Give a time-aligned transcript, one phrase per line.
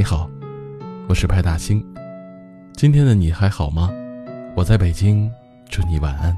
[0.00, 0.30] 你好，
[1.10, 1.84] 我是派大星。
[2.72, 3.90] 今天的你还好吗？
[4.56, 5.30] 我在北京，
[5.68, 6.34] 祝你晚安。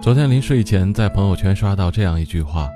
[0.00, 2.70] 昨天临睡前在朋友圈刷到这样一句话：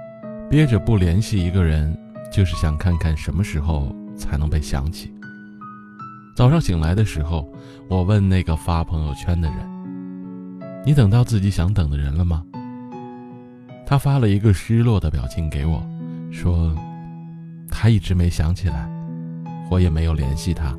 [0.50, 1.96] 憋着不联系一个人，
[2.30, 5.10] 就是想看看什么时候才能被想起。
[6.36, 7.50] 早上醒来的时候，
[7.88, 9.58] 我问那个发朋友圈的人
[10.84, 12.44] ：“你等到自己想等的人了吗？”
[13.86, 15.84] 他发了一个失落的表情给我，
[16.32, 16.74] 说
[17.70, 18.88] ：“他一直没想起来，
[19.70, 20.76] 我也没有联系他。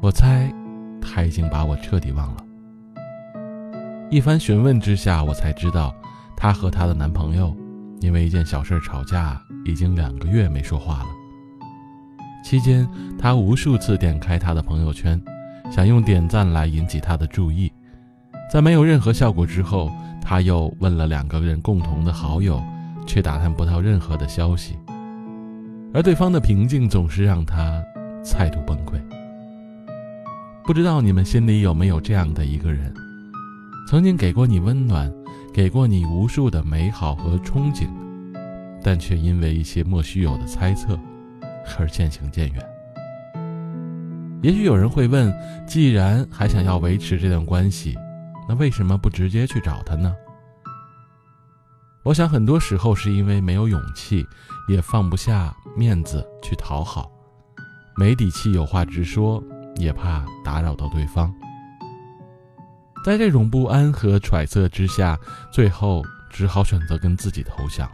[0.00, 0.52] 我猜，
[1.00, 2.44] 他已经把我彻底忘了。”
[4.10, 5.94] 一番询问之下，我才知道，
[6.36, 7.56] 她和她的男朋友
[8.00, 11.06] 因为一件小事吵架，已经两个月没说话了。
[12.44, 12.86] 期间，
[13.18, 15.20] 她无数次点开他的朋友圈，
[15.70, 17.72] 想用点赞来引起他的注意，
[18.54, 19.90] 在没有任何效果之后。
[20.26, 22.58] 他又问了两个人共同的好友，
[23.06, 24.78] 却打探不到任何的消息。
[25.92, 27.84] 而对方的平静总是让他
[28.22, 28.94] 再度崩溃。
[30.64, 32.90] 不知道你们心里有没有这样的一个人，
[33.86, 35.12] 曾经给过你温暖，
[35.52, 37.86] 给过你无数的美好和憧憬，
[38.82, 40.98] 但却因为一些莫须有的猜测
[41.78, 42.64] 而渐行渐远。
[44.40, 45.30] 也许有人会问：
[45.66, 47.94] 既然还想要维持这段关系，
[48.48, 50.14] 那为什么不直接去找他呢？
[52.02, 54.26] 我想很多时候是因为没有勇气，
[54.68, 57.10] 也放不下面子去讨好，
[57.96, 59.42] 没底气有话直说，
[59.76, 61.32] 也怕打扰到对方。
[63.02, 65.18] 在这种不安和揣测之下，
[65.50, 67.90] 最后只好选择跟自己投降。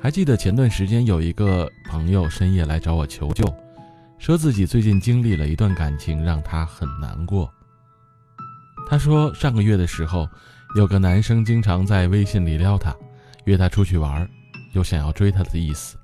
[0.00, 3.44] 还记得前段时间有一个朋友深夜来找我求救，
[4.18, 7.48] 说自己最近经历了一段感情，让他很难过。
[8.92, 10.28] 他说，上个月的时候，
[10.76, 12.94] 有个男生经常在微信里撩她，
[13.46, 14.28] 约她出去玩，
[14.74, 15.96] 有想要追她的意思。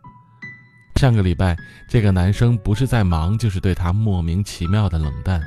[0.97, 1.55] 上个礼拜，
[1.87, 5.39] 这个男生不是在忙，就是对她莫名其妙的冷淡。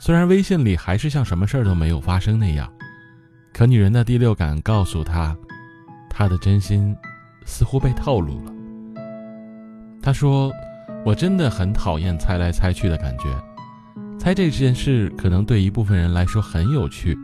[0.00, 2.68] 虽然微信里还是像什么事儿都没有发生那样，
[3.52, 5.36] 可女人的第六感告诉她，
[6.10, 6.92] 他的真心
[7.46, 8.52] 似乎被套路了。
[10.02, 10.52] 他说
[11.06, 13.26] ：“我真的很讨厌猜来猜去的感觉。”
[14.22, 17.18] 猜这件事可能对一部分人来说很有趣，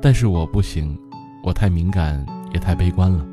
[0.00, 0.96] 但是我不行，
[1.42, 3.26] 我太敏感也太悲观了。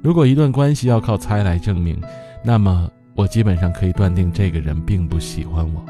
[0.00, 2.00] 如果一段关系要靠猜来证明，
[2.44, 5.84] 那么我基本上可以断定这个人并不喜欢我。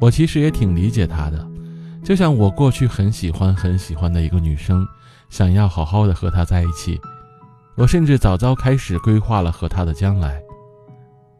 [0.00, 1.46] 我其实也挺理解他的，
[2.02, 4.86] 就像我过去很喜欢很喜欢的一个女生，
[5.28, 6.98] 想要好好的和她在一起，
[7.76, 10.40] 我甚至早早开始规划了和她的将来。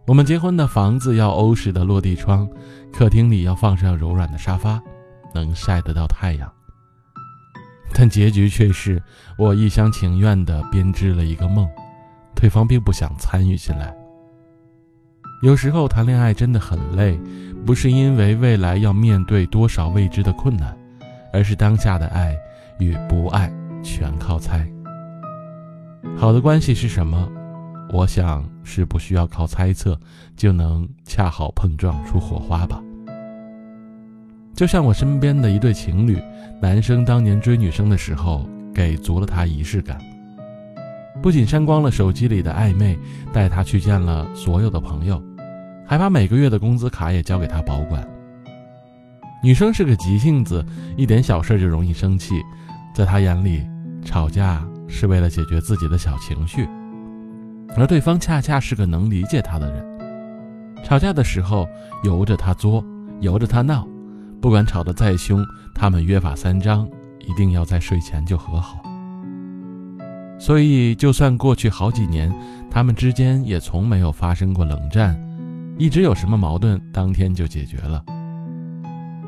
[0.07, 2.49] 我们结婚的房子要欧式的落地窗，
[2.93, 4.81] 客厅里要放上柔软的沙发，
[5.35, 6.51] 能晒得到太阳。
[7.93, 9.03] 但结局却是
[9.37, 11.69] 我一厢情愿地编织了一个梦，
[12.37, 13.93] 对方并不想参与进来。
[15.43, 17.19] 有时候谈恋爱真的很累，
[17.67, 20.77] 不是因为未来要面对多少未知的困难，
[21.33, 22.37] 而是当下的爱
[22.79, 23.53] 与不爱
[23.83, 24.65] 全靠猜。
[26.17, 27.29] 好的关系是什么？
[27.93, 29.99] 我想是不需要靠猜测
[30.37, 32.83] 就能恰好碰撞出火花吧。
[34.55, 36.19] 就像我身边的一对情侣，
[36.61, 39.99] 男生当年追女生的时候给足了她仪式感，
[41.23, 42.99] 不仅删光了手机里的暧昧，
[43.33, 45.23] 带她去见了所有的朋友，
[45.87, 48.07] 还把每个月的工资卡也交给她保管。
[49.43, 50.65] 女生是个急性子，
[50.97, 52.41] 一点小事就容易生气，
[52.95, 53.63] 在她眼里，
[54.03, 56.67] 吵架是为了解决自己的小情绪。
[57.77, 59.85] 而对方恰恰是个能理解他的人，
[60.83, 61.69] 吵架的时候
[62.03, 62.83] 由着他作，
[63.21, 63.87] 由着他闹，
[64.41, 65.45] 不管吵得再凶，
[65.75, 66.89] 他们约法三章，
[67.21, 68.81] 一定要在睡前就和好。
[70.39, 72.33] 所以，就算过去好几年，
[72.71, 75.19] 他们之间也从没有发生过冷战，
[75.79, 78.03] 一直有什么矛盾，当天就解决了。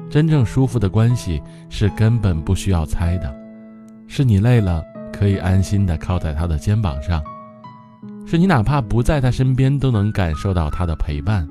[0.08, 3.34] 真正舒服的关系是根本不需要猜的，
[4.06, 4.82] 是你累了
[5.12, 7.23] 可以安心的靠在他的肩膀上。
[8.30, 11.48] 是你哪怕不在他身边都能感受到他的陪伴，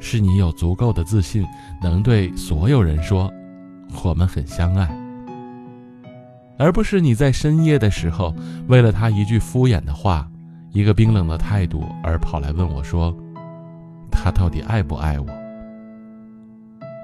[0.00, 1.44] 是你有足够的自信，
[1.82, 3.30] 能对所有人说
[4.02, 4.90] 我们很相爱，
[6.56, 8.34] 而不是你在深夜的时候
[8.68, 10.26] 为了他一句敷衍的话，
[10.72, 13.14] 一个冰冷的态度而跑来问我说
[14.10, 15.26] 他到底爱不爱我？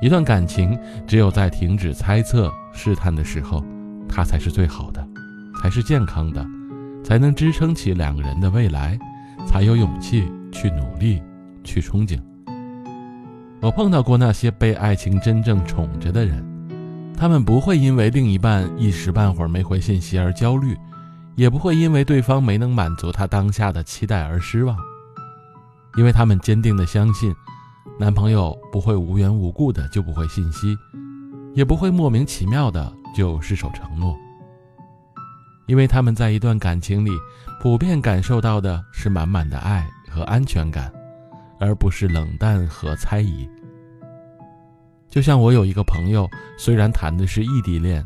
[0.00, 3.62] 一段感情只有在停止猜测试探的时候，
[4.08, 5.06] 它才是最好的，
[5.60, 6.42] 才是健康的。
[7.08, 8.98] 才能支撑起两个人的未来，
[9.46, 11.22] 才有勇气去努力，
[11.64, 12.20] 去憧憬。
[13.62, 16.44] 我碰到过那些被爱情真正宠着的人，
[17.16, 20.76] 他们不会因为另一半一时半会儿没回信息而焦虑，
[21.34, 24.76] 也不会因为对方没能满足他当下的期待而失望，
[25.96, 27.34] 因为他们坚定的相信，
[27.98, 30.76] 男朋友不会无缘无故的就不回信息，
[31.54, 34.14] 也不会莫名其妙的就失守承诺。
[35.68, 37.10] 因为他们在一段感情里，
[37.60, 40.90] 普遍感受到的是满满的爱和安全感，
[41.60, 43.48] 而不是冷淡和猜疑。
[45.10, 46.28] 就像我有一个朋友，
[46.58, 48.04] 虽然谈的是异地恋，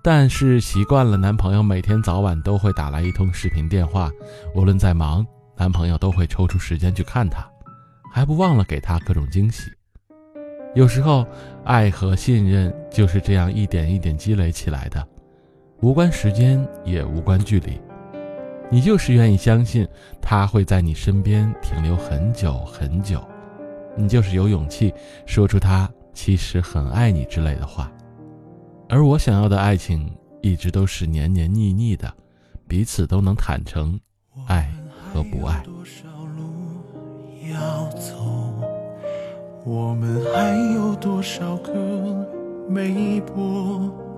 [0.00, 4.08] 但是习惯了男朋友每天早晚都会打来一通视频电话，
[4.54, 5.26] 无论再忙，
[5.56, 7.44] 男朋友都会抽出时间去看她，
[8.12, 9.70] 还不忘了给她各种惊喜。
[10.74, 11.26] 有时候，
[11.64, 15.04] 爱和信任就是这样一点一点积累起来的。
[15.82, 17.80] 无关时间，也无关距离，
[18.70, 19.86] 你就是愿意相信
[20.20, 23.20] 他会在你身边停留很久很久，
[23.96, 24.94] 你就是有勇气
[25.26, 27.90] 说出他其实很爱你之类的话。
[28.88, 30.08] 而我想要的爱情，
[30.40, 32.14] 一直都是黏黏腻腻的，
[32.68, 33.98] 彼此都能坦诚，
[34.46, 34.72] 爱
[35.12, 35.64] 和不爱。
[39.64, 42.24] 我们还有多少个
[42.68, 44.11] 没播？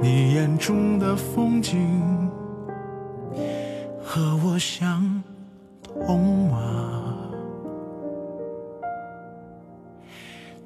[0.00, 2.30] 你眼中的风景
[4.02, 5.22] 和我相
[5.82, 7.00] 同吗？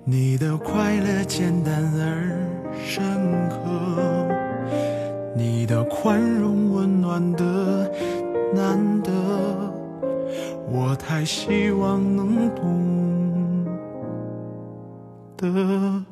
[0.05, 2.35] 你的快乐简单而
[2.83, 3.05] 深
[3.51, 3.57] 刻，
[5.37, 7.93] 你的宽容温暖的
[8.55, 9.13] 难得，
[10.71, 13.67] 我太希望能懂
[15.37, 16.03] 得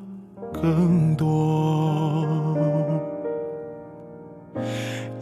[0.53, 2.66] 更多。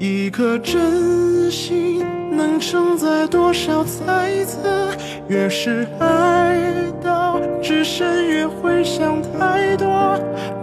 [0.05, 4.91] 一颗真心能承载多少猜测？
[5.29, 6.61] 越是爱
[7.03, 9.89] 到至深，越会想太多。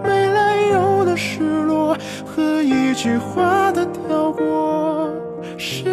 [0.04, 5.10] 没来由的失落和一句话的跳过，
[5.58, 5.90] 是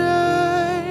[0.00, 0.82] 爱，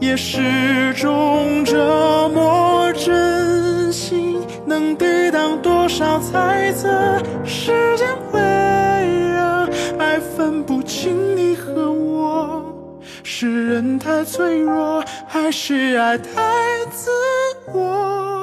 [0.00, 2.90] 也是种折磨。
[2.94, 6.88] 真心能抵挡多少猜测？
[7.44, 8.53] 时间会。
[13.36, 16.24] 是人太脆弱，还是爱太
[16.92, 17.10] 自
[17.72, 18.33] 我？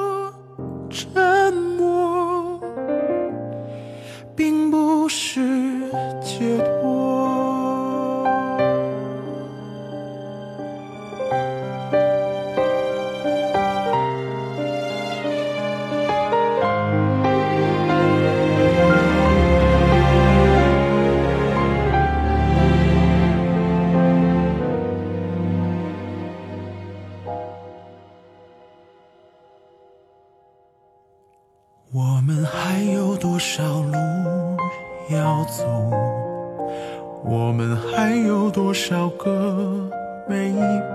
[38.84, 39.88] 少个
[40.28, 40.52] 没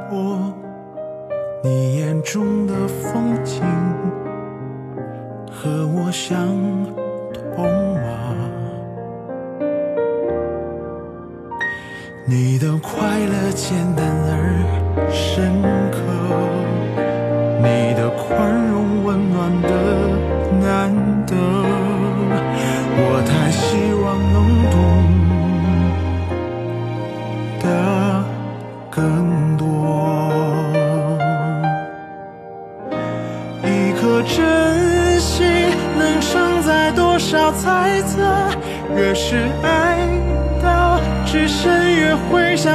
[0.10, 0.38] 播？
[1.64, 3.64] 你眼中的风景
[5.50, 6.38] 和我相
[7.34, 8.36] 同吗？
[12.26, 15.98] 你的快乐简单而深刻，
[17.62, 20.07] 你的宽容温暖的。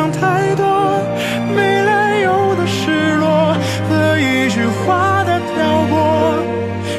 [0.02, 1.00] 想太多。
[1.54, 3.54] 没来由的失落
[3.88, 6.42] 和一句话的漂泊。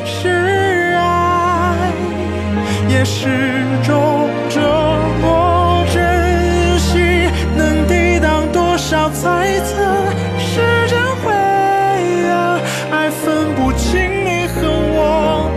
[0.05, 1.91] 是爱
[2.87, 4.61] 也是种折
[5.21, 9.83] 磨，珍惜能抵挡多少猜测？
[10.39, 11.33] 时间会
[12.29, 12.57] 啊，
[12.89, 14.61] 爱分不清你和
[14.95, 15.51] 我，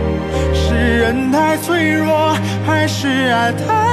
[0.53, 2.35] 是人太脆弱，
[2.65, 3.86] 还是爱太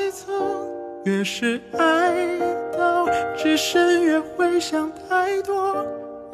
[0.00, 0.32] 没错
[1.04, 2.14] 越是爱
[2.72, 5.86] 到深深越会想太多。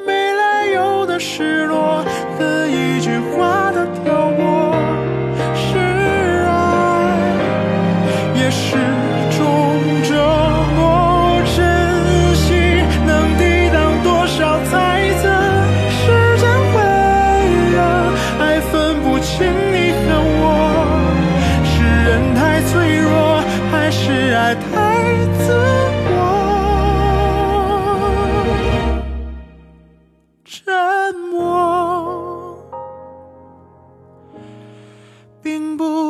[0.07, 2.05] 没来由的失落
[2.39, 4.73] 和一句话的漂泊
[5.53, 5.79] 是
[6.47, 7.35] 爱
[8.37, 8.77] 也是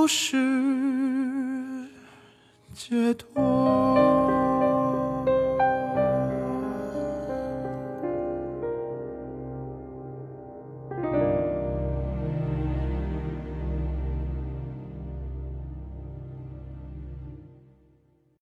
[0.06, 0.36] 不是
[2.72, 3.95] 解脱。